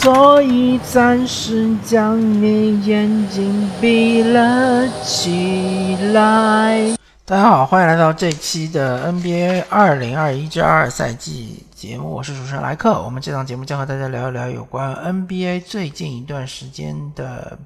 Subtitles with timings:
[0.00, 6.96] 所以暂时将你眼睛闭了起来。
[7.24, 13.02] 大家好，欢迎来到这期的 NBA 二零二一至二赛季节目，我是主持人莱克。
[13.02, 17.58] 我们这档节目将和大家聊一聊有关 NBA 最近一段时间的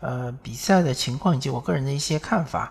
[0.00, 2.70] 呃比赛的情况以及我个人的一些看法。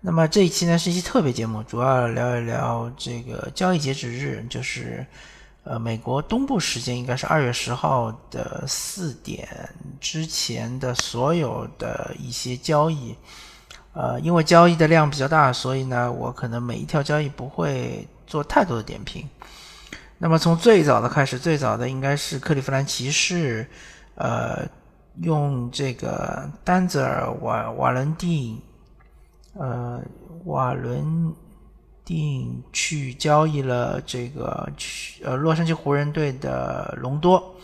[0.00, 5.06] 那么这一期呢是一期特别节目，主要聊一聊这个交易截止日，就是。
[5.64, 9.48] 呃，美国东部时间应该是二月十号的四点
[9.98, 13.16] 之前的所有的一些交易，
[13.94, 19.26] 呃，因为交易的量比较大，所以呢，我可能每一条交易不会做太多的点评。
[20.18, 23.66] 那么从最早的开始，最早的应该是克利夫兰骑士，
[24.16, 24.68] 呃，
[25.22, 28.60] 用这个丹泽尔瓦瓦伦蒂，
[29.54, 30.02] 呃，
[30.44, 31.34] 瓦伦。
[32.04, 37.54] 定去交易了这个去呃洛杉矶湖人队的隆多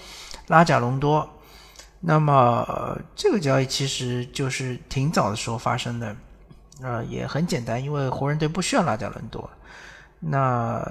[0.47, 1.29] 拉贾隆多，
[2.01, 6.17] 那么这个交易其实就是挺早的时候发生的，
[6.81, 9.51] 呃也很简单，因为湖人队不需要拉贾隆多，
[10.19, 10.83] 那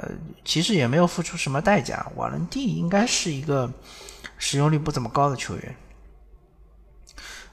[0.46, 3.72] 其实也没有付出什么代价，瓦伦蒂应该是一个
[4.38, 5.76] 使用率不怎么高的球员，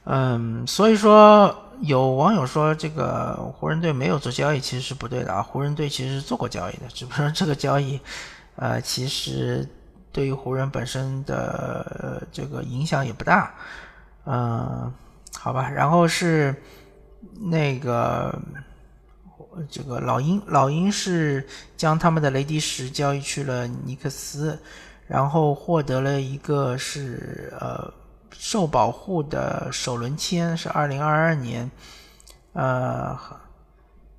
[0.04, 1.62] 嗯，所以说。
[1.80, 5.42] 有网友说，这个湖人队没有做交易，其实是不对的啊。
[5.42, 8.00] 湖人队其实是做过交易的，只不过这个交易，
[8.56, 9.68] 呃，其实
[10.10, 13.54] 对于湖人本身的这个影响也不大。
[14.24, 14.92] 嗯，
[15.38, 15.68] 好吧。
[15.68, 16.54] 然后是
[17.38, 18.36] 那个
[19.70, 24.58] 这个老鹰，老鹰是将他们的雷迪什交易去了尼克斯，
[25.06, 27.92] 然后获得了一个是呃。
[28.38, 31.70] 受保护的首轮签是二零二二年，
[32.52, 33.18] 呃，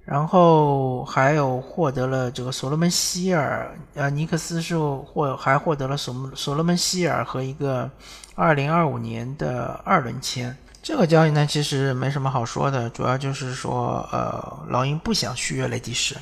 [0.03, 7.89] 然后还有获得了这个所罗门希尔，呃，尼克斯是获还获得了所所罗门希尔和一个
[8.35, 10.55] 二零二五年的二轮签。
[10.81, 16.15] 这个交易呢，其实没什么好说的，主要就是说，呃，老鹰不想续约雷迪什，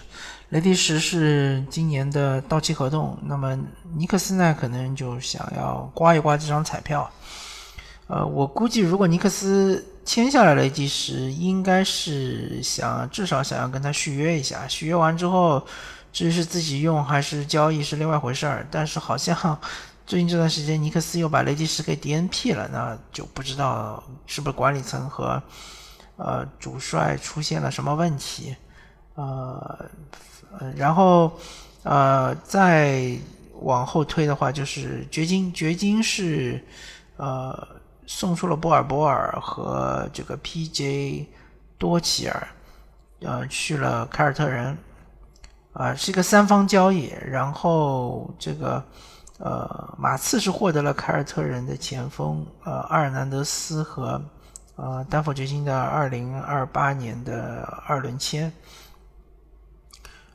[0.50, 3.56] 雷迪什是今年的到期合同，那么
[3.96, 7.08] 尼克斯呢，可能就想要刮一刮这张彩票。
[8.08, 14.68] 呃，我估计如果尼克斯签下来雷迪什，应该是想至少想要跟他续约一下。
[14.68, 15.66] 续约完之后，
[16.14, 18.68] 至于是自己用还是交易是另外回事儿。
[18.70, 19.60] 但是好像
[20.06, 25.42] 最近这段时间尼克斯又把雷迪什给 DNP 了，那就不知道是不是管理层和
[26.18, 28.56] 呃主帅出现了什么问题。
[29.16, 29.90] 呃，
[30.76, 31.36] 然后
[31.82, 33.18] 呃再
[33.62, 36.64] 往后推的话，就是掘金，掘金是
[37.18, 37.68] 呃。
[38.08, 41.28] 送出了波尔波尔和这个 P.J.
[41.78, 42.48] 多奇尔，
[43.22, 44.78] 呃，去了凯尔特人，
[45.74, 47.14] 啊，是一个三方交易。
[47.26, 48.84] 然后这个
[49.40, 54.22] 呃，马刺是获得了凯尔特人的前锋呃阿尔南德斯和
[54.76, 58.52] 呃丹佛掘金的二零二八年的二轮签，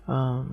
[0.06, 0.46] 嗯。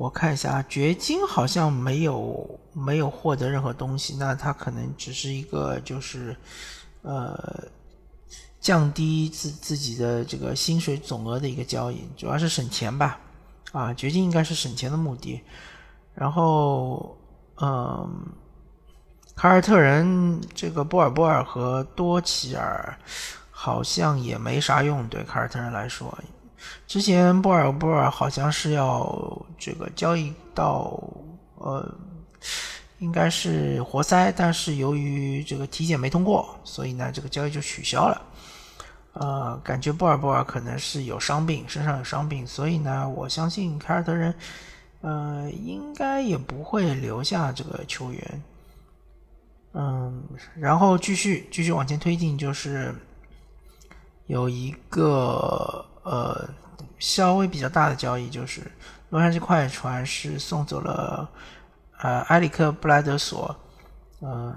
[0.00, 6.34] 我看一下啊，掘金好像没有没有获得任何东西，那他可能只是一个就是，
[7.02, 7.64] 呃，
[8.58, 13.20] 降低自自己的这个薪水总额的一个交易，主要是省钱吧。
[13.72, 15.38] 啊，掘金应该是省钱的目的。
[16.14, 17.14] 然后，
[17.60, 18.24] 嗯，
[19.36, 22.98] 凯尔特人这个波尔波尔和多奇尔
[23.50, 26.18] 好像也没啥用，对凯尔特人来说。
[26.86, 31.02] 之前波尔波尔好像是要这个交易到
[31.54, 31.94] 呃，
[32.98, 38.22] 应该是活塞，但是由于这个体检没通过，所以呢这个交易就取消了。
[39.12, 44.34] 呃，感觉波尔波尔可能是有伤病，身上有伤病，所以呢我相信凯尔特人
[45.00, 48.42] 呃应该也不会留下这个球员。
[49.72, 50.22] 嗯，
[50.56, 52.94] 然后继续继续往前推进，就是
[54.26, 55.84] 有一个。
[56.02, 56.48] 呃，
[56.98, 58.62] 稍微比较大的交易就是
[59.10, 61.28] 洛杉矶快船是送走了
[61.98, 63.54] 呃埃里克布莱德索，
[64.20, 64.54] 呃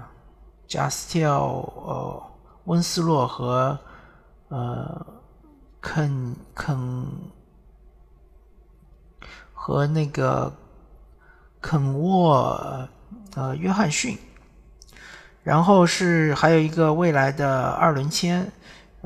[0.66, 1.42] 贾斯蒂奥
[1.86, 2.22] 呃
[2.64, 3.78] 温斯洛和
[4.48, 5.06] 呃
[5.80, 7.06] 肯肯
[9.52, 10.52] 和那个
[11.60, 12.88] 肯沃
[13.34, 14.18] 呃约翰逊，
[15.42, 18.50] 然后是还有一个未来的二轮签。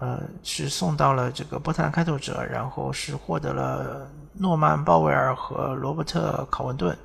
[0.00, 6.96] 呃，是送到了这个波特兰开拓者，然后是获得了诺曼鲍威尔和罗伯特考文顿。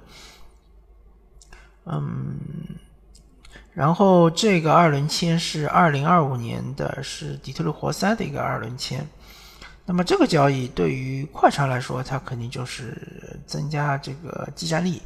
[1.86, 2.38] 嗯，
[3.74, 9.06] 然后这个二轮签是二零二五年的，是底特律活塞的一个二轮签。
[9.86, 13.13] 那么这个交易对于快船来说，它肯定就是
[13.46, 15.02] 增加这个技战力。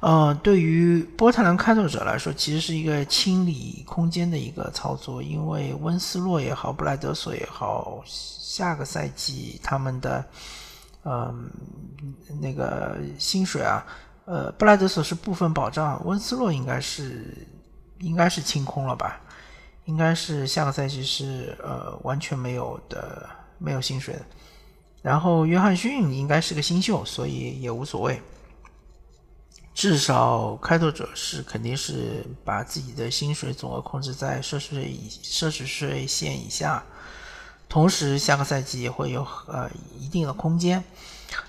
[0.00, 10.24] 呃，对于波特兰开拓者来说，其实是一个清理空间的一个操作，因为温斯洛也好，布莱德索也好，下个赛季他们的，
[11.04, 11.50] 嗯，
[12.40, 13.84] 那个薪水啊，
[14.24, 17.34] 呃，布莱德索是部分保障，温斯洛应该是
[17.98, 19.20] 应该是清空了吧？
[19.86, 23.28] 应该是下个赛季是呃完全没有的，
[23.58, 24.20] 没有薪水的。
[25.08, 28.20] 然后约翰逊应该是个新秀，所以也无所谓。
[29.72, 36.84] 至少开拓者是肯定是把自己的薪水总额控制在奢侈税以奢侈税线以下，
[37.70, 40.84] 同时下个赛季也会有呃一定的空间。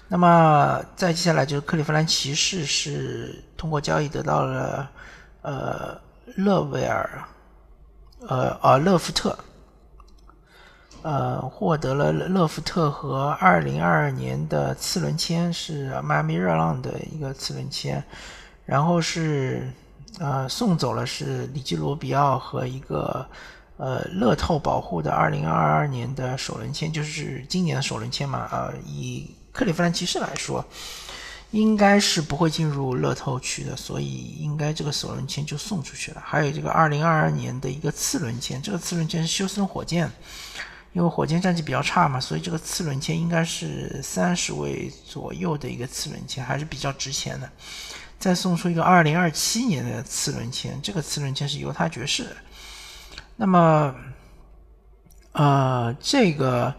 [0.08, 4.90] 那么再接下来就是克利夫兰骑士是通过交易得到了
[5.42, 6.00] 呃
[6.38, 7.28] 勒维尔，
[8.22, 9.38] 呃啊勒夫特。
[11.02, 18.04] 呃，获得了勒夫特和二零二二年的次轮签，是迈阿密热浪的一个次轮签，
[18.66, 19.72] 然后是
[20.20, 23.26] 呃送走了是里基罗比奥和一个
[23.78, 28.48] 呃乐透保护的二零二二年的首轮签，就是今年的首轮签嘛。
[28.52, 30.66] 呃，以克利夫兰骑士来说，
[31.52, 36.22] 应该是不会进入乐透区的，所以应该这个首轮签就送出去了。
[36.26, 40.12] 还有这个二零二二年的一个次轮签，这个次轮签是休斯顿火箭。
[40.94, 47.48] 因为火箭战绩比较差嘛，所以这个次轮签应该是三十位左右的一个次轮签，还是比较值钱的。
[48.18, 52.36] 再送出一个二零二七年的次轮签，这个次轮签是犹他爵士。
[53.38, 53.96] 那么，
[55.34, 56.76] 呃，这个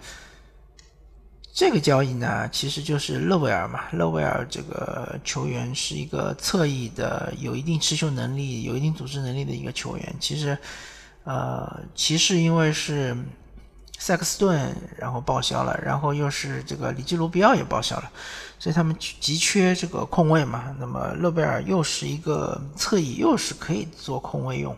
[1.54, 3.84] 这个交易呢，其实就是勒维尔嘛。
[3.92, 10.14] 勒维尔这个球员是一个侧翼的，有一定持球能力、有一定组织能力的一个球员。
[10.18, 10.58] 其实，
[11.22, 13.16] 呃，骑士因为是。
[14.02, 18.10] 塞克斯顿然后报销了，然后又是这个里基卢比奥也报销了，
[18.58, 20.74] 所以他们急缺这个空位嘛。
[20.78, 24.74] 那么勒贝尔又是一个侧翼，又是可以做空位用，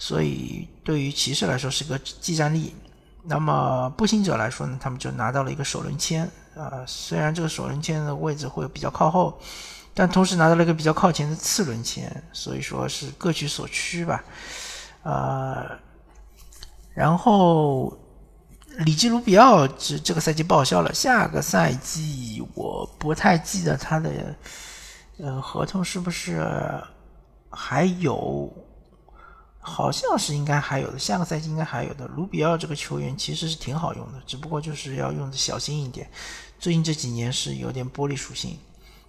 [0.00, 2.74] 所以对于骑士来说是个技战力。
[3.22, 9.38] 那么步行者来说呢，他们就拿到了一个首轮签啊，虽然这个首轮签的位置会比较靠后，
[9.94, 14.24] 但同时拿到了一个比较靠前的次轮签，所以说是各取所需吧。
[15.04, 15.78] 呃，
[16.92, 17.96] 然后。
[18.84, 24.10] 里基卢比奥这这个赛季报销了，下个赛季我不太记得他的
[25.18, 26.42] 呃合同是不是
[27.50, 28.50] 还有，
[29.58, 32.06] 好像是应该还有的，下个赛季应该还有的。
[32.06, 36.08] 卢比奥这个球员其实是挺好用的，只不过就是要用的小心一点。
[36.58, 38.58] 最近这几年是有点玻璃属性，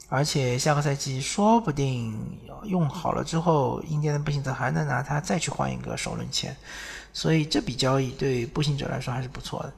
[0.09, 2.17] 而且下个赛季说不定
[2.65, 6.53] 用好了之后，印第安步行者还能拿他再去换一个首轮签。
[7.13, 9.73] 所以这笔交易对步行者来说还是不错的。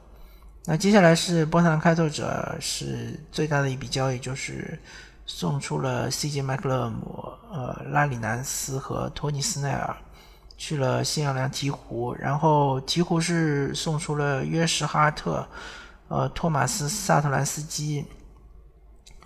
[0.66, 4.78] 那接下来是波特兰开拓者，是最大的一笔交易，就是
[5.26, 9.94] 送出了 CJ 麦克勒姆、呃拉里南斯和托尼斯奈尔
[10.56, 15.46] 去了新奥良鹈鹕，然后鹈鹕是送出了约什哈特、
[16.08, 18.06] 呃托马斯萨特兰斯基，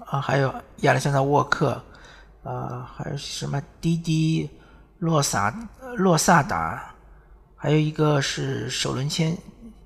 [0.07, 1.81] 啊还有亚历山大沃克，
[2.43, 4.51] 呃还有什么滴滴
[4.99, 5.55] 洛萨
[5.97, 6.95] 洛萨达。
[7.61, 9.37] 还有一个是首轮签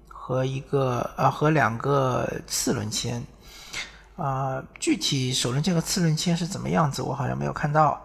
[0.06, 3.24] 和一个啊和两个次轮签
[4.14, 7.98] 啊，具体首轮签和次轮签是怎么样子，我好像没有看到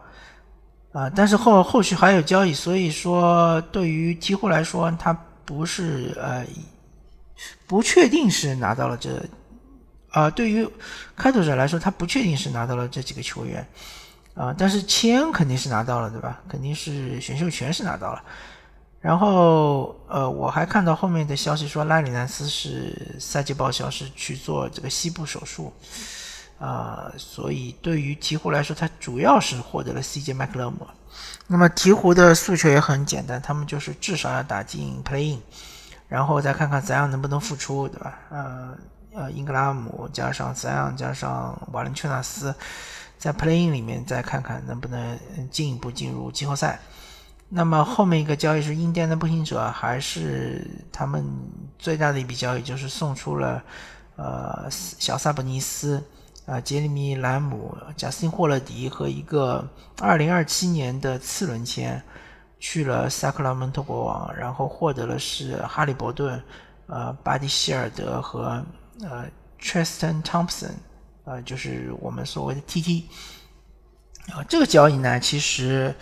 [0.94, 1.10] 啊。
[1.10, 5.12] 但是后后续还有交易，所以说对于鹈鹕来说，他
[5.44, 6.46] 不是呃
[7.68, 9.22] 不确定是拿到了这
[10.12, 10.68] 啊，对于
[11.18, 13.68] 开拓者来说，他不确定是拿到了这几个球员
[14.34, 16.40] 啊，但是签肯定是拿到了，对吧？
[16.48, 18.24] 肯定是选秀权是拿到了。
[19.08, 25.72] 然后，呃，我还看到后面的消息说，拉里南斯是赛季报销，是去做这个膝部手术，
[26.60, 30.86] 啊，所以对于鹈鹕来说，他主要是获得了 CJ 麦克勒姆。
[31.48, 35.40] 那么鹈鹕的诉求也很简单，他们就是至少要打进 Play-in，
[36.10, 38.20] 然后再看看怎样能不能复出，对吧？
[38.30, 38.78] 呃
[39.14, 42.54] 呃，英格拉姆加上怎样加上瓦伦丘纳斯，
[43.18, 45.18] 在 Play-in 里面再看看能不能
[45.50, 46.78] 进一步进入季后赛。
[47.50, 51.26] 那么后面一个交易是印第安的步行者，还是他们
[51.80, 53.64] 最大的一笔交易就是送出了
[54.18, 56.04] 呃小萨博尼斯、
[56.46, 59.66] 啊杰里米兰姆、贾斯汀霍勒迪和一个
[60.02, 62.04] 二零二七年的次轮签
[62.60, 66.44] 去了萨克拉门托国王，然后获得了是哈利伯顿、
[66.88, 68.62] 呃巴蒂希尔德和
[69.02, 69.26] 呃
[69.62, 70.72] Tristan Thompson，
[71.24, 73.04] 呃就是我们所谓的 TT。
[74.34, 75.96] 啊这个交易呢其实。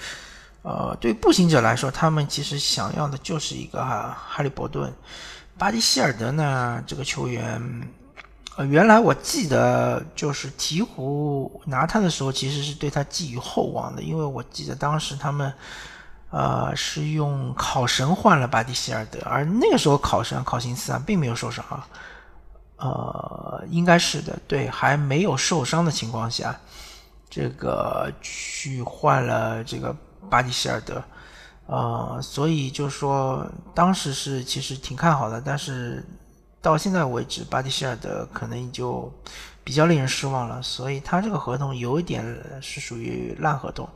[0.65, 4.91] 呃，对步行者来说，他们其实想要的就是一个哈哈利伯顿，
[5.59, 7.61] 巴蒂希尔德呢这个球员，
[8.57, 15.53] 呃，原来我记得就是鹈鹕拿他的时候，其实是对他寄予厚望的，因为我记得当时他们，
[16.31, 21.87] 呃，是用考神换了巴蒂希尔德，而那个时候考神考辛斯啊并没有受伤啊，
[22.77, 26.59] 呃，应该是的，对，还没有受伤的情况下，
[27.29, 29.95] 这个去换了这个
[30.29, 31.03] 巴蒂希尔德，
[31.67, 36.05] 呃，所以就说当时是其实挺看好的，但是。
[36.61, 39.13] 到现在为止，巴蒂希尔德可能就
[39.63, 42.25] 比较令人失望了，所以他这个合同有一点
[42.59, 43.87] 是属于烂合同。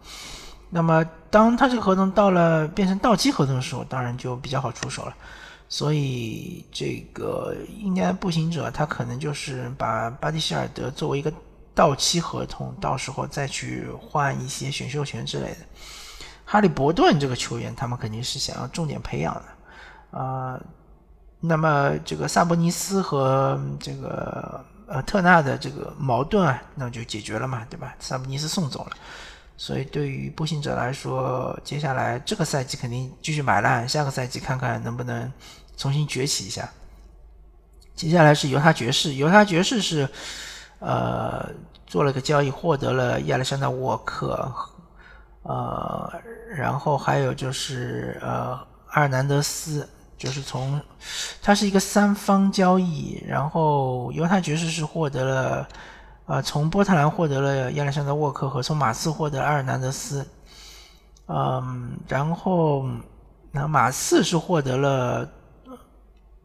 [0.69, 5.15] 那么，当他这个合同到了变成到期合同的时候，当然就比较好出手了。
[5.67, 11.33] 所以，这个应该步行者他可能就是把巴蒂希尔德作为一个
[11.73, 15.57] 到期合同，到时候再去换一些选秀权之类的。
[16.51, 20.59] 哈利伯顿这个球员，他们肯定是想要重点培养的，啊。
[21.39, 27.95] 那么这个萨博尼斯和这个呃特纳的这个矛盾啊，那就解决了嘛，对吧？
[27.99, 28.97] 萨博尼斯送走了，
[29.55, 35.31] 所以对于步行者来说，接下来这个赛季肯定继续买烂，下个赛季看看能不能
[35.77, 36.67] 重新崛起一下。
[37.95, 40.09] 接下来是犹他爵士，犹他爵士是
[40.79, 41.47] 呃
[41.85, 44.51] 做了个交易，获得了亚历山大沃克，
[45.43, 46.21] 呃，
[46.55, 49.87] 然后还有就是呃阿尔南德斯。
[50.19, 50.81] 就是从，
[51.41, 55.67] 它是一个三方交易，然后犹他爵士是获得了，
[56.25, 60.27] 呃，从波特兰获得了亚历山大沃克和从马刺获得阿尔南德斯，
[61.27, 62.85] 嗯，然后
[63.53, 65.25] 那马刺是获得了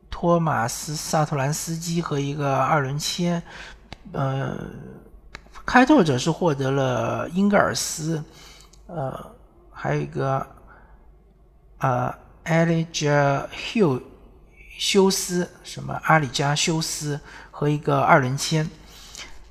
[0.09, 3.43] 托马斯萨托兰斯基和一个二轮签，
[4.13, 4.57] 呃，
[5.67, 8.23] 开拓者是获得了英格尔斯，
[8.87, 9.31] 呃，
[9.71, 10.47] 还有一个，
[11.79, 12.19] 啊。
[12.45, 13.99] 艾利加休
[14.77, 17.19] 休斯什么阿里加休斯
[17.51, 18.69] 和一个二轮签。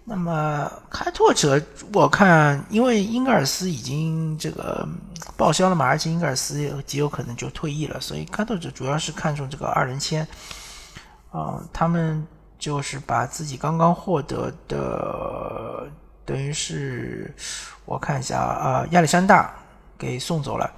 [0.06, 1.60] 那么开拓者，
[1.92, 4.88] 我看因为英格尔斯已经这个
[5.36, 10.28] 报销了嘛，而且英格尔斯极有可能就退役了，所以开拓者主要是看中这个二轮签。
[11.32, 12.28] 啊，他们
[12.60, 15.88] 就是把自己刚刚获得的，
[16.26, 17.34] 等于是
[17.86, 19.54] 我看一下啊，亚历山大
[19.98, 20.72] 给送走了。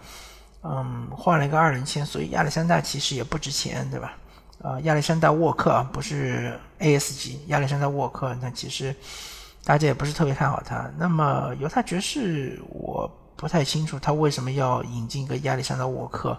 [0.67, 4.17] 嗯，换了一个二轮签，所以亚历山大其实也不值钱，对吧？
[4.63, 8.95] 啊，亚历山大沃克不是 AS 级，亚历山大沃克那其实
[9.63, 10.89] 大家也不是特别看好他。
[10.97, 16.35] 那么犹他爵士，我不太清楚他为什么要引进一个亚历山大沃克，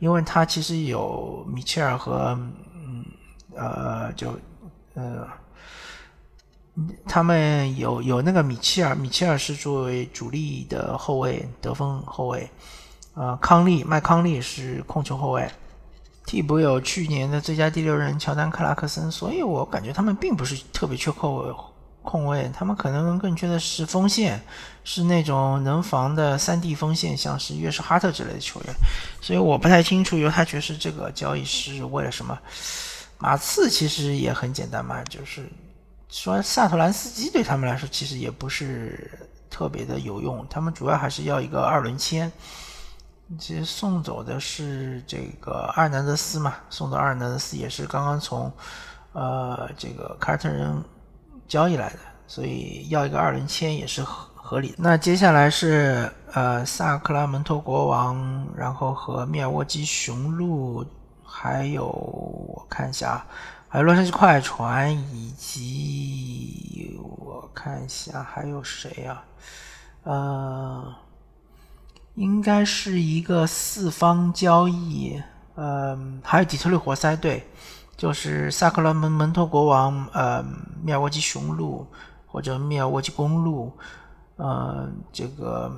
[0.00, 2.36] 因为他其实有米切尔和
[2.74, 3.04] 嗯
[3.54, 4.36] 呃就
[4.94, 5.24] 呃
[7.06, 12.48] 他们有有那个米切尔，米切尔是作为主力的后卫，得分后卫。
[13.14, 15.46] 呃，康利麦康利是控球后卫，
[16.24, 21.54] 替补有去年的最佳第六人乔丹克拉克森，所以我感觉他们并不是特别缺后
[22.02, 24.42] 控卫，他们可能更缺的是锋线，
[24.82, 28.74] 是那种能防的三 D 锋线，像是约什哈特之类的球员，
[29.20, 32.38] 所以我不太清楚犹他爵士这个交易是为了什么。
[33.18, 35.48] 马刺其实也很简单嘛，就是
[36.12, 39.10] 说萨托兰斯基对他们来说其实也不是
[39.48, 42.30] 特别的有用，他们主要还是要一个二轮签。
[43.38, 48.52] 其实送走的是这个阿尔南德斯嘛，送走阿尔南德斯也是刚刚从
[49.12, 50.84] 呃这个凯尔特人
[51.48, 54.74] 交易来的，所以要一个二轮签也是合合理。
[54.76, 60.84] 那接下来是呃萨克拉门托国王，然后和密尔沃基雄鹿，
[61.24, 63.26] 还有我看一下，啊
[63.72, 69.24] 还有洛杉矶快船，以及我看一下还有谁呀？
[70.02, 70.94] 呃。
[72.16, 75.18] 应该是一个四方交易，
[75.54, 77.48] 呃，还有底特律活塞队，
[77.96, 80.44] 就是萨克拉门门托国王，呃，
[80.82, 81.86] 密尔沃基雄鹿
[82.26, 83.72] 或者密尔沃基公鹿，
[84.36, 85.74] 呃，这个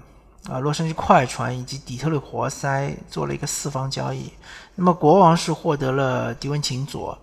[0.48, 4.32] 啊，洛杉矶快船以及底特律活塞做了一个四方交易。
[4.74, 7.16] 那么国王是获得了迪文琴佐，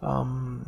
[0.00, 0.60] 嗯，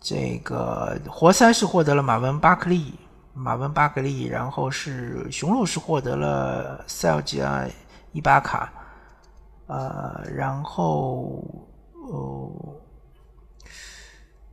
[0.00, 2.94] 这个活塞是获得了马文巴克利。
[3.32, 7.64] 马文巴克利，然后是雄鹿是获得了塞尔吉亚
[8.12, 8.70] 伊巴卡，
[9.66, 11.42] 呃，然后
[11.94, 12.52] 呃，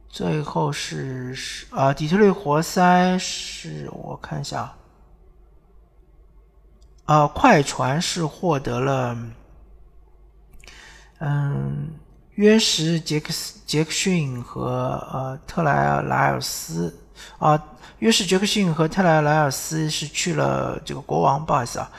[0.07, 4.71] 最后是是啊，底特律活塞是我看一下，
[7.05, 9.17] 啊，快船是获得了，
[11.17, 11.89] 嗯，
[12.37, 16.95] 约什杰克斯杰克逊和呃特莱尔莱尔斯
[17.37, 17.61] 啊。
[17.99, 21.89] 约什杰克逊和特莱尔莱尔斯是去了这个国王，不好意思啊。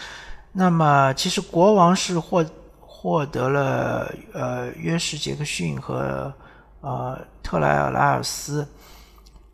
[0.52, 2.46] 那么其实国王是获
[2.80, 6.32] 获得了呃约什杰克逊和
[6.82, 8.64] 呃特莱尔莱尔斯，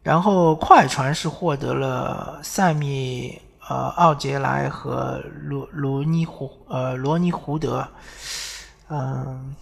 [0.02, 7.88] 然后快船是获得了塞米呃奥杰莱和罗罗尼胡呃罗尼胡德，
[8.90, 9.54] 嗯，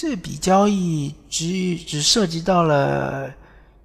[0.00, 3.28] 这笔交易只只涉及到了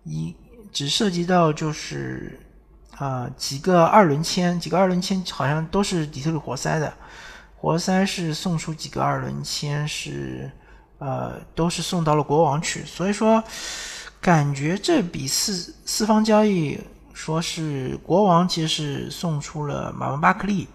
[0.03, 0.31] 一
[0.71, 2.39] 只涉及到就是
[2.95, 6.93] 啊几个二轮签，几个二轮签好像都是底特律活塞的。
[7.57, 10.51] 活塞是送出几个二轮签，是
[10.99, 13.43] 呃都是送到了国王去，所以说
[14.21, 16.79] 感觉这笔四四方交易，
[17.11, 20.67] 说是国王其实是送出了马文巴克利，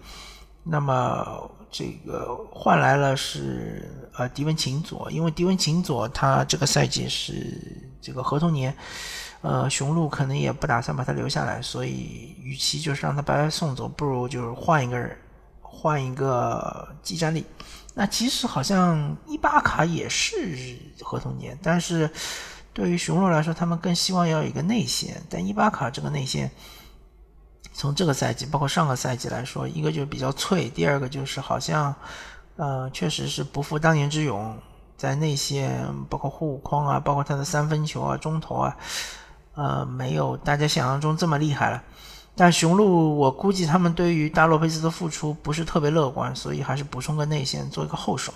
[0.65, 7.57] 那么这个换来了是呃迪文琴佐，因为迪文琴佐他这个赛季是
[8.01, 8.75] 这个合同年，
[9.41, 15.17] 呃雄鹿可能也不打算把他留下来，所以与其就是让他白白送走，不如就是换一个人。
[15.71, 17.45] 换一个技战力，
[17.93, 22.09] 那其实好像伊巴卡也是合同年，但是
[22.73, 25.21] 对于雄鹿来说，他们更希望要有一个内线。
[25.29, 26.51] 但伊巴卡这个内线，
[27.79, 31.95] 从这个赛季包括上个赛季来说，一个就是比较脆，第二个就是好像
[32.57, 34.53] 呃确实是不复当年之勇，
[34.97, 38.75] 在内线包括护框啊，包括他的三分球啊、中投啊，
[39.55, 41.81] 呃没有大家想象中这么厉害了。
[42.35, 48.33] 但雄鹿，我估计他们对于大洛佩兹的付出不是特别乐观，所以还是补充个内线，做一个后手。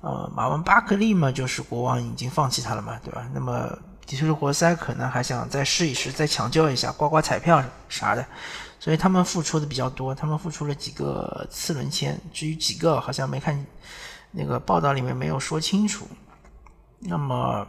[0.00, 3.28] 呃，马文巴克利嘛，就是国王已经放弃他了嘛，对吧？
[3.34, 8.24] 那么的确是活塞可能还想再试一试，再抢救一下，刮刮彩票啥的，
[8.78, 13.66] 所以他们付出的比较多，他们付出了几个次轮签，至于几个好像没看
[14.30, 16.06] 那个报道里面没有说清楚。
[17.00, 17.66] 那么。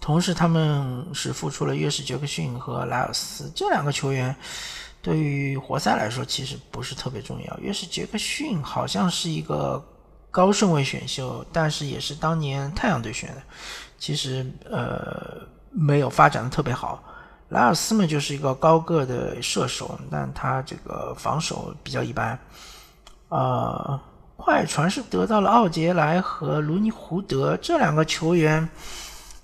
[0.00, 4.34] 同时，他们是付出了约什·杰克逊和莱尔斯这两个球员，
[5.00, 7.58] 对于活塞来说其实不是特别重要。
[7.58, 9.80] 约什·杰克逊好像是一个
[10.28, 13.42] 高顺位选秀，但是也是当年太阳队选的，
[14.02, 17.00] 其实呃没有发展的特别好。
[17.50, 22.36] 莱尔斯嘛就是一个高个的射手，但他这个防守比较一般。
[23.28, 24.00] 呃，
[24.36, 28.68] 快船是得到了奥杰莱和卢尼胡德这两个球员。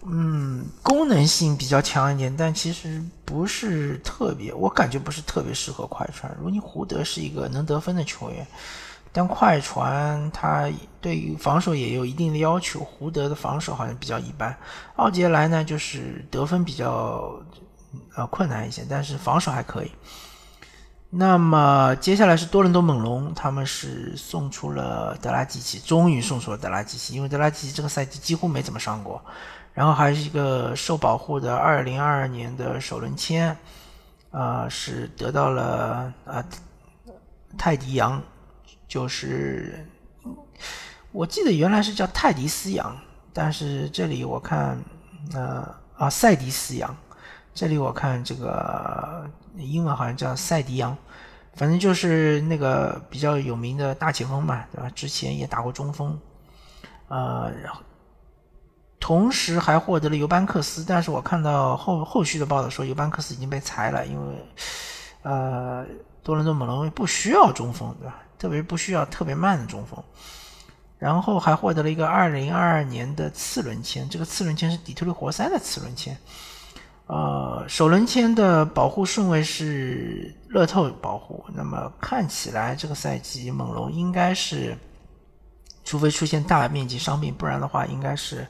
[0.04, 6.36] 嗯，功能性比较强一点，但其实不是特别，我感觉不是特别适合快船。
[6.42, 8.44] 卢尼胡德是一个能得分的球员，
[9.12, 10.68] 但快船他
[11.00, 12.80] 对于防守也有一定的要求。
[12.80, 14.56] 胡德的防守好像比较一般，
[14.96, 17.40] 奥杰莱呢就是得分比较
[18.14, 19.90] 呃困难一些，但是防守还可以。
[21.10, 29.22] 那么接下来是多伦多猛龙，他们是送出了德拉季奇，终于送出了德拉季奇，因为德拉季奇这个赛季几乎没怎么上过。
[29.72, 33.56] 然后还是一个受保护的二零二二年的首轮签，
[34.30, 36.44] 啊，是得到了啊
[37.56, 38.20] 泰迪杨，
[38.88, 39.86] 就是
[41.12, 42.96] 我记得原来是叫泰迪斯杨，
[43.32, 44.82] 但是这里我看
[45.34, 45.64] 呃
[45.96, 46.96] 啊赛迪斯杨，
[47.54, 50.96] 这里我看这个英文好像叫赛迪杨，
[51.54, 54.90] 反正就是那个比较有名的大前锋嘛，对吧？
[54.94, 56.18] 之前也打过中锋，
[57.08, 57.82] 呃，然后。
[59.00, 64.34] 同时还获得了尤班克斯，但是我看到后后续的报道说尤班克斯已经被裁了，因为
[65.22, 65.86] 呃
[66.22, 68.20] 多伦多猛龙不需要中锋，对吧？
[68.38, 70.02] 特别不需要特别慢的中锋。
[70.98, 76.16] 然后还获得了一个二零二二年的次轮签，这个次轮签是底特律活塞的次轮签。
[77.06, 84.76] 呃，首轮签的保护顺位是乐透保护，那么看起来这个赛季猛龙应该是，
[85.84, 88.46] 除非出现大面积伤病，不然的话应该是。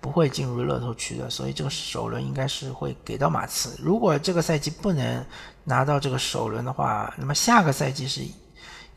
[0.00, 3.74] 不会进入乐透区的，所以这个首轮应该是会给到马刺。
[3.82, 5.26] 如果这个赛季不能
[5.64, 8.20] 拿到这个首轮的话，那么下个赛季是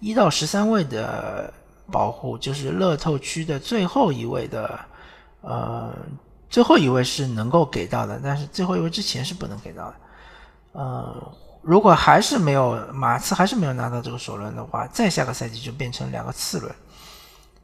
[0.01, 1.53] 一到十三位的
[1.91, 4.79] 保护，就是乐透区的最后一位的，
[5.41, 5.95] 呃，
[6.49, 9.95] 最后一位是能够给到的，但是最后一位之前是不能给到的。
[10.73, 16.73] 呃，如果还是没有马刺还是没有拿到这个首轮的话，再下个赛季就变成两个次轮。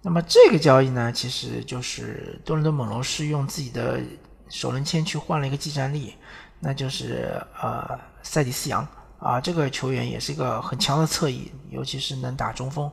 [0.03, 3.99] 那么这个交易呢，其实就是多伦多猛龙是用自己的
[4.47, 6.13] 首轮签去换了一个技战力，
[6.59, 8.87] 那就是呃塞迪斯杨
[9.19, 12.91] 啊，这个球员也是一个很强的侧翼，尤其是能打中锋，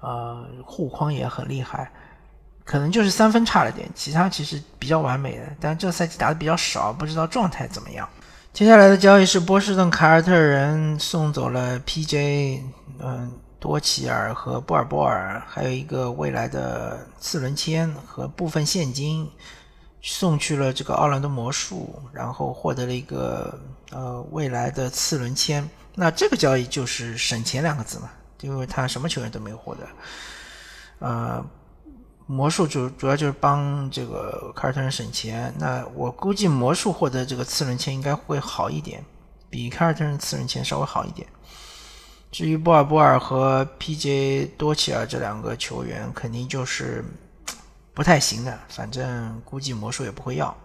[0.00, 1.90] 呃护框也很厉害，
[2.64, 8.08] 可能就是三分差了点，其他其实比较完美的，但这赛季打的比较少，不知道状态怎么样。
[8.52, 12.62] 接下来的交易是波士顿凯尔特人送走了 P.J.
[12.98, 13.32] 嗯。
[13.62, 19.30] 多奇尔和波尔波尔，还有一个未来的次轮签和部分现金，
[20.02, 23.58] 送去了这个奥兰多魔术，然后获得了一个
[23.90, 25.66] 呃未来的次轮签。
[25.94, 28.10] 那这个交易就是省钱两个字嘛，
[28.40, 29.86] 因为他什么球员都没有获得。
[30.98, 31.44] 呃，
[32.26, 35.54] 魔术主主要就是帮这个凯尔特人省钱。
[35.58, 39.04] 那我估计魔术获得这个次轮签应该会好一点，
[39.48, 41.28] 比凯尔特人次轮签稍微好一点。
[42.30, 44.46] 至于波尔波尔和 P.J.
[44.56, 47.04] 多奇尔这两个球员，肯定就是
[47.94, 50.56] 不太行的，反正估计魔术也不会要。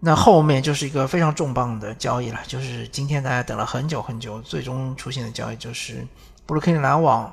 [0.00, 6.06] 那后面就是一个非常重磅的交易了，就是今天大家等了很久很久，最终出现的交易就是
[6.46, 7.32] 布鲁克林篮网，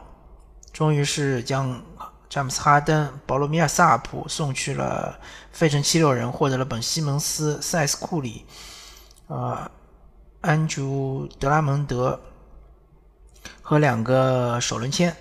[0.73, 1.81] 终于是将
[2.29, 5.19] 詹姆斯哈登、保罗米尔萨普送去了
[5.51, 8.45] 费城七六人，获得了本西蒙斯、塞斯库里、
[9.27, 9.69] 呃
[10.41, 12.19] 安朱德拉蒙德。
[13.61, 15.15] 和两个首轮签，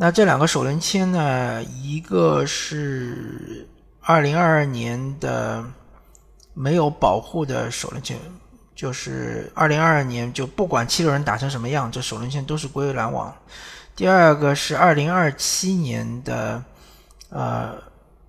[0.00, 1.60] 那这两个首轮签呢？
[1.64, 3.68] 一个是
[4.00, 5.64] 二零二二年的
[6.54, 8.16] 没有保护的首轮签，
[8.76, 13.36] 就是二零二二年就不管七六人打成什么样，这首轮签都是归篮网。
[13.96, 16.62] 第二个是二零二七年的
[17.30, 17.74] 呃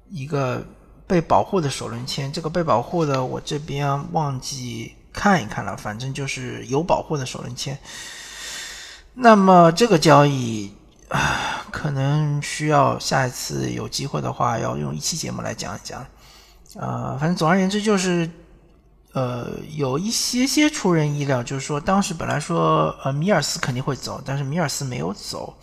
[0.10, 0.66] 一个
[1.06, 7.78] 被保护的首轮签，这个被保护的我这边忘记看一看了，反正就是有保护的首轮签。
[9.14, 10.74] 那么这个交易，
[11.10, 16.06] 啊 可能需要下一次有机会的话，要用一期节目来讲一讲。
[16.76, 18.30] 呃，反正总而言之就是，
[19.14, 25.56] 呃，有一些些出人意料，就是说当时本来说呃米尔斯肯定会走，但是米尔斯没有走。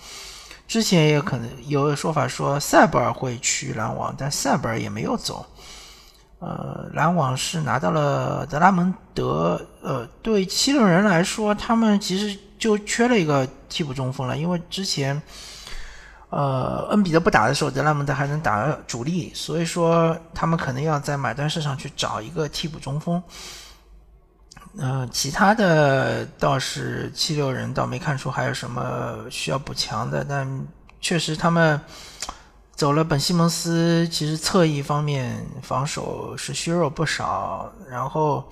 [0.66, 5.46] 之前也可能有说法说塞博尔会去篮网，但塞博尔也没有走。
[6.40, 9.60] 呃，篮网是拿到了德拉蒙德。
[9.82, 12.36] 呃，对七六人来说，他们其实。
[12.58, 15.20] 就缺了一个替补中锋了，因为之前，
[16.30, 23.22] 呃，恩比德不打的时候，德拉蒙德还能打主力，所以说他们可能要在买断市场去找一个替补中锋。
[24.78, 30.66] 嗯，其他的倒是七六人倒没看出还有什么需要补强的，但
[31.00, 31.80] 确实他们
[32.74, 38.50] 走了本西蒙斯，其实侧翼方面防守是削弱不少，然后。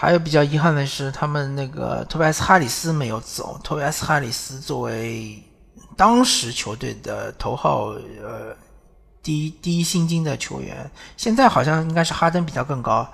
[0.00, 3.60] 还有比较遗憾的是，他们那个托比斯哈里斯没有走。
[3.62, 5.38] 托比斯哈里斯作为
[5.94, 7.88] 当时球队的头号
[8.22, 8.56] 呃
[9.22, 13.06] 第一第一薪金的球员，现在好像应该是哈登比他更高。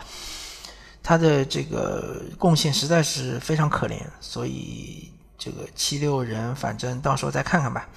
[1.03, 7.89] 他的这个贡献实在是非常可怜，所以这个七六人反正到时候再看看吧。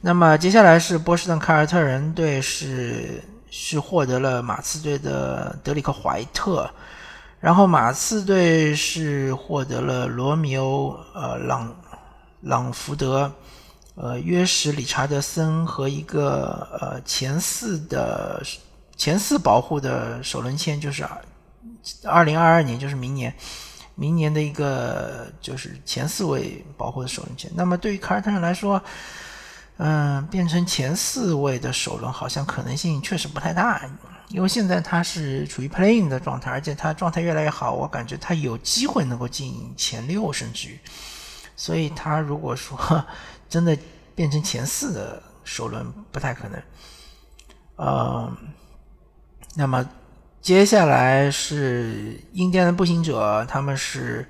[0.00, 6.70] 那么接下来是波士顿凯尔特人队是是获得了马刺队的德里克怀特。
[7.42, 11.74] 然后马刺队是获得了罗密欧、呃朗
[12.40, 13.32] 朗福德、
[13.96, 18.40] 呃约什理查德森和一个呃前四的
[18.96, 21.04] 前四保护的首轮签，就是
[22.04, 23.34] 二零二二年，就是明年，
[23.96, 27.50] 明年的一个就是前四位保护的首轮签。
[27.56, 28.80] 那么对于凯尔特人来说，
[29.78, 33.82] 嗯，变成前四位的首轮好像可能性确实不太大。
[34.32, 40.78] 因为现在他是处于 playing 的状态，而且他状态越来越好，我感觉他有机会能够进前六，甚至于，
[41.54, 42.78] 所以他如果说
[43.46, 43.76] 真的
[44.14, 46.62] 变成前四的首轮，不太可能。
[47.76, 48.32] 呃，
[49.54, 49.86] 那么
[50.40, 54.26] 接下来是印第安的步行者，他们是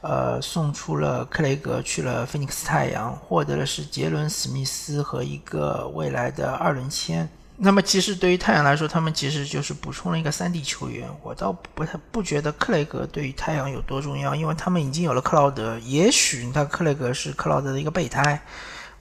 [0.00, 7.28] 呃送出了克雷格去了菲尼克斯太阳，获得的是杰伦史密斯和一个未来的二轮签。
[7.56, 11.08] 那么其实对于太阳来说，他们其实就是补充了一个三 D 球员。
[11.22, 15.78] 我倒不太不觉得克雷格对于太阳有多重要，因为他们已经有了克劳德。
[15.80, 18.42] 也许他克雷格是克劳德的一个备胎，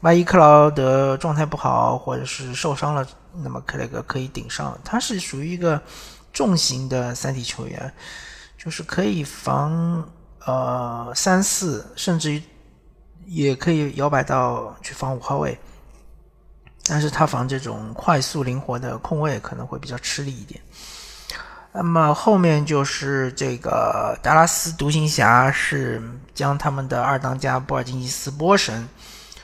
[0.02, 3.08] 万一克劳德状态不好或者是受伤了，
[3.42, 4.78] 那么克雷格可以顶上。
[4.84, 5.82] 他是属于一个
[6.32, 7.92] 重型的三 D 球员，
[8.58, 10.08] 就是可以防
[10.46, 12.44] 呃三四，甚至于
[13.26, 15.58] 也可以摇摆到去防五号位。
[16.92, 20.60] 但是他防这种快速灵活的控卫可能会比较吃力一点。
[21.72, 28.86] 那么后面就是这个达拉斯独行侠是将他们的二当家波尔津吉斯波神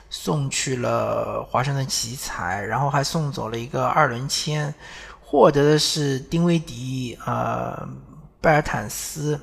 [0.10, 4.76] 送去了华盛顿奇才，然后还送走了一个二轮签，
[5.22, 7.88] 获得的是丁威迪、呃
[8.42, 9.40] 贝尔坦斯。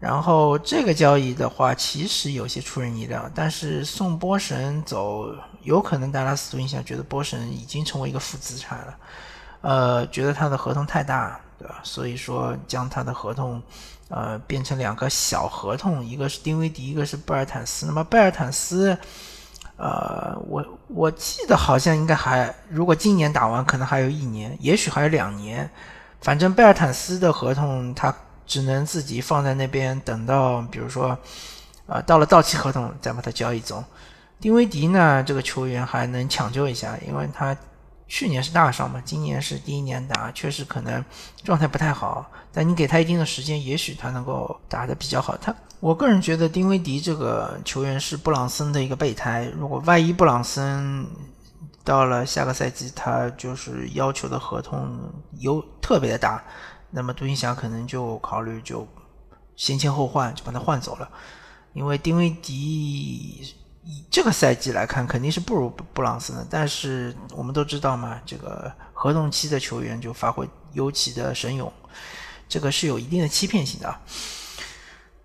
[0.00, 5.32] 然后这个交易的话，其实有些出人意料，但是送波神走，
[5.66, 8.98] 有可能达拉斯独行侠觉得波神已经成为一个负资产了，
[9.60, 11.80] 呃，觉得他的合同太大，对吧？
[11.82, 13.60] 所以说将他的合同，
[14.08, 17.84] 呃，变成两个小合同，一个是丁威迪，一个是贝尔坦斯。
[17.84, 18.96] 那么贝尔坦斯，
[19.76, 25.68] 呃，我我记得好像应该还，如果今年打完，可能还有一年，也许还有两年，
[26.22, 28.14] 反正贝尔坦斯的合同他。
[28.48, 31.18] 只能自己放在那边，等到比如说，
[31.86, 33.82] 呃，到了到期合同再把它交易走。
[34.38, 37.56] 丁威迪呢，这个球员还能抢救一下，因为他
[38.06, 41.02] 去年是大伤嘛，今年是第一年打，确实可能
[41.42, 42.30] 状态不太好。
[42.52, 45.36] 但你给他一定的时间，也许他能够打得比较好。
[45.38, 49.50] 他，我个人觉得丁威迪这个球员是布朗森的一个备胎。
[49.56, 51.06] 如果万一布朗森
[51.82, 56.44] 到了下个赛季，他就是要求的合同有特别的大，
[56.90, 58.86] 那么独行侠可能就考虑就
[59.56, 61.08] 先签后换，就把他换走了。
[61.72, 63.54] 因为丁威迪。
[63.88, 66.44] 以这个赛季来看，肯定是不如布朗森的。
[66.50, 71.72] 但是我们都知道嘛，这个合同期的球员就发挥尤其的神勇，
[72.48, 73.96] 这个是有一定的欺骗性的。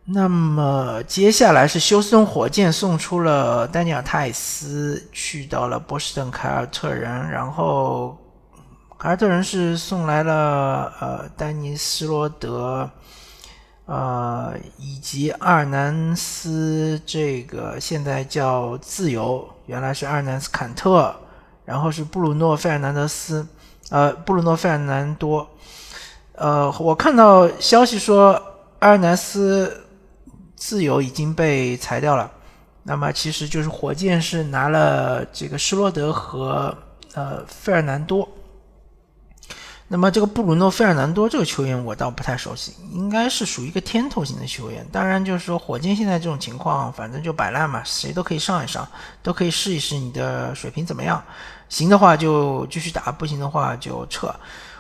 [0.06, 8.16] 那么接下来是休斯顿火箭送出了丹尼尔泰斯，去到了波士顿凯尔特人，然后
[9.00, 12.88] 凯尔特人是送来了呃丹尼斯罗德。
[13.92, 21.14] 呃，以及阿尔南斯这个现在叫自由，原来是阿尔南斯坎特，
[21.66, 23.46] 然后是布鲁诺费尔南德斯，
[23.90, 25.46] 呃，布鲁诺费尔南多，
[26.36, 28.42] 呃，我看到消息说
[28.80, 29.84] 阿尔南斯
[30.56, 32.32] 自由已经被裁掉了，
[32.84, 36.74] 那么其实就是火箭是拿了这个施罗德和
[37.14, 38.26] 呃费尔南多。
[39.94, 44.88] 那么这个布鲁诺·费尔南多这个球员我倒不太熟悉，应该是属于一个天头型的球员。
[44.90, 48.88] 当然，就是说火箭现在这种情况，反正就摆烂嘛，谁都可以上一上，
[49.22, 51.22] 都可以试一试你的水平怎么样。
[51.68, 54.34] 行的话就继续打，不行的话就撤。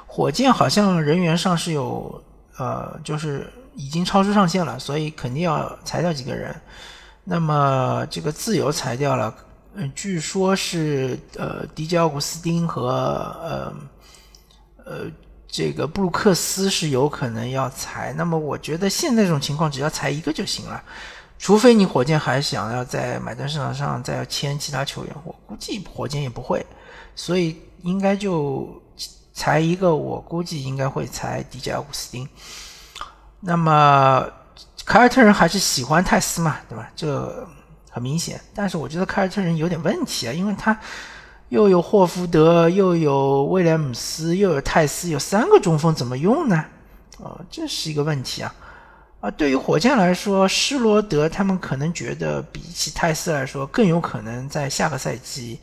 [0.07, 2.23] 火箭好像人员上是有，
[2.57, 6.55] 呃，就是已经超出上限了，所以肯定要裁掉几个人。
[7.25, 9.35] 那么这个自由裁掉了，
[9.73, 12.87] 嗯，据说是呃，迪迦奥古斯丁和
[13.43, 13.73] 呃。
[14.91, 15.09] 呃，
[15.47, 20.83] 这个布鲁克斯是有可能要裁，那么我觉得现在这种情况只要裁一个就行了，
[21.39, 26.65] 除非你火箭还想要在买断市场上再要签其他球员，我估计火箭也不会，
[27.15, 28.67] 所以应该就
[29.33, 32.27] 裁一个，我估计应该会裁迪加乌斯丁。
[33.39, 34.27] 那么
[34.83, 36.91] 凯尔特人还是喜欢泰斯嘛，对吧？
[36.97, 37.47] 这
[37.89, 40.77] 很明显，但是我觉得凯尔特人有点问题啊，因为他。
[41.51, 46.63] 又有霍福德，又有威廉姆斯，又有泰斯，有三个中锋怎么用呢？
[47.17, 48.55] 哦，这是一个问题啊！
[49.19, 55.59] 啊，对于火箭来说，施罗德他们可能觉得比起泰斯来说，更有可能在下个赛季，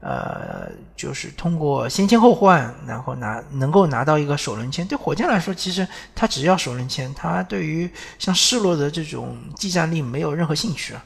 [0.00, 4.86] 呃，就是通过先签后换，然后拿能够拿到一个首轮签。
[4.86, 11.02] 对火箭来说，其实他只要首轮签，他对于像施罗德这种技战力没有任何兴趣啊。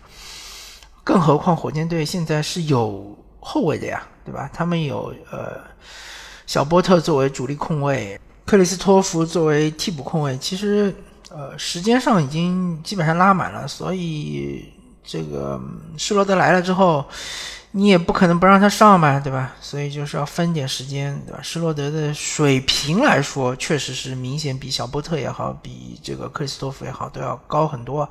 [1.05, 3.17] 更何况火箭队现在是有。
[3.41, 4.51] 后卫的呀，对吧？
[4.53, 5.61] 他们有呃
[6.47, 10.37] 小波特作为主力控卫，克里斯托弗作为替补控卫。
[10.39, 10.95] 其实
[11.31, 14.73] 呃时间上已经基本上拉满了，所以
[15.05, 15.61] 这个
[15.97, 17.05] 施罗德来了之后，
[17.71, 19.55] 你也不可能不让他上嘛，对吧？
[19.61, 21.41] 所以就是要分点时间，对吧？
[21.43, 28.09] 施罗德的水平来说，确实是明显比小波特也好，比这个克里斯托弗也好都要高很多，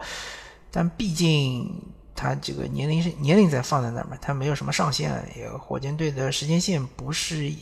[0.72, 1.70] 但毕竟。
[2.18, 7.54] 他这个年龄是年龄在放在那儿嘛，他没有什么上限，也火箭队的时间线不是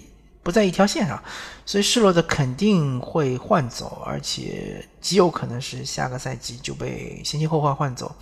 [0.41, 1.21] 不在一条线上，
[1.65, 8.15] 所以施罗德肯定会换走，而且极有可能是下个赛季就被先期后换换走。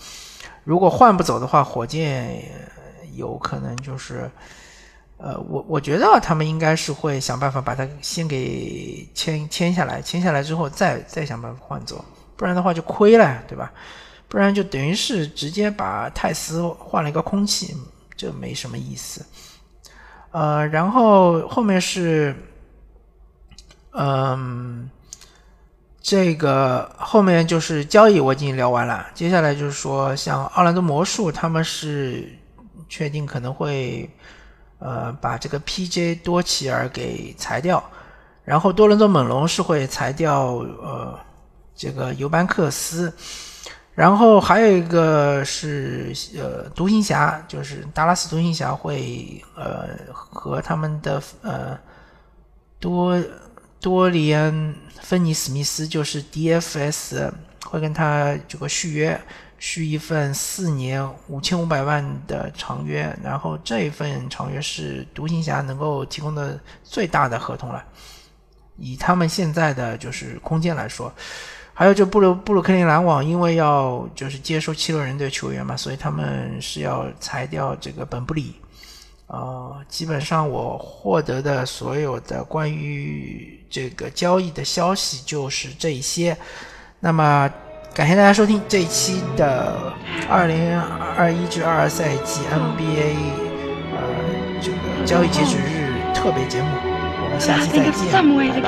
[0.63, 2.43] 如果换不走的话，火箭
[3.15, 4.32] 有可能就是，
[5.17, 12.04] 呃，我我觉得他们应该是会想办法把他先给签签下来，签下来之后再再想办法换走，
[12.36, 13.72] 不然的话就亏了，对吧？
[14.34, 17.78] 不然就等于是直接把泰斯换了一个空气，
[18.17, 19.24] 这没什么意思。
[20.32, 22.36] 呃，然后后面是，
[23.91, 24.89] 嗯，
[26.02, 32.28] 这个后面就是交易我已经聊完了，接下来就是说像奥兰多魔术他们是
[32.89, 34.10] 确定可能会
[34.80, 36.15] 呃把这个 P.J.
[36.15, 37.84] 多奇尔给裁掉，
[38.43, 41.19] 然后多伦多猛龙是会裁掉呃
[41.76, 43.13] 这个尤班克斯。
[43.95, 51.77] 然后还有一个是呃，独行侠，就是达拉斯独行侠会呃和他们的呃
[52.79, 53.21] 多
[53.79, 57.32] 多里安芬尼史密斯，就是 DFS
[57.65, 59.21] 会跟他这个续约，
[59.60, 67.84] 续一份四年五千五百万的长约，然后这一份长约是独行侠能够提供的最大的合同了，
[68.77, 71.13] 以他们现在的就是空间来说。
[71.74, 78.56] 还有就布鲁布鲁克林篮网，因为要就是接收七六人队球员嘛，所以他们是要裁掉这个本布里。
[79.28, 86.38] 呃，基本上我获得的所有的关于这个交易的消息就是这一些。
[87.00, 87.50] 那么
[87.94, 89.92] 感谢大家收听这一期的
[90.30, 90.80] 二零
[91.18, 93.16] 二一至二二赛季 NBA
[93.96, 94.02] 呃
[94.62, 95.82] 这个交易截止日。
[96.14, 96.68] 特别节目，
[97.22, 98.10] 我们下期再见，
[98.54, 98.62] 拜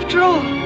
[0.00, 0.65] 拜。